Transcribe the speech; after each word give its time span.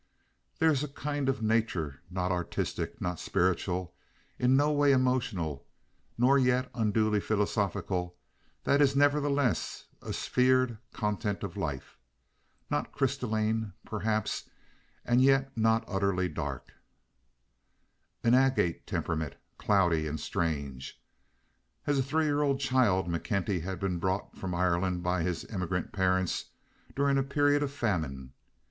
There 0.57 0.71
is 0.71 0.83
a 0.83 0.87
kind 0.87 1.29
of 1.29 1.43
nature, 1.43 2.01
not 2.09 2.31
artistic, 2.31 2.99
not 2.99 3.19
spiritual, 3.19 3.93
in 4.39 4.55
no 4.57 4.71
way 4.71 4.93
emotional, 4.93 5.63
nor 6.17 6.39
yet 6.39 6.71
unduly 6.73 7.19
philosophical, 7.19 8.15
that 8.63 8.81
is 8.81 8.95
nevertheless 8.95 9.85
a 10.01 10.11
sphered 10.11 10.79
content 10.91 11.43
of 11.43 11.55
life; 11.55 11.99
not 12.71 12.91
crystalline, 12.91 13.73
perhaps, 13.85 14.49
and 15.05 15.21
yet 15.21 15.55
not 15.55 15.83
utterly 15.87 16.27
dark—an 16.27 18.33
agate 18.33 18.87
temperament, 18.87 19.35
cloudy 19.59 20.07
and 20.07 20.19
strange. 20.19 20.99
As 21.85 21.99
a 21.99 22.03
three 22.03 22.25
year 22.25 22.41
old 22.41 22.59
child 22.59 23.05
McKenty 23.07 23.61
had 23.61 23.79
been 23.79 23.99
brought 23.99 24.35
from 24.35 24.55
Ireland 24.55 25.03
by 25.03 25.21
his 25.21 25.45
emigrant 25.45 25.91
parents 25.91 26.45
during 26.95 27.19
a 27.19 27.23
period 27.23 27.61
of 27.61 27.71
famine. 27.71 28.33